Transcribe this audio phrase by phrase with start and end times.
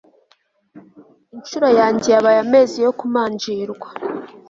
[1.35, 3.87] incuro yanjye yabaye amezi yo kumanjirwa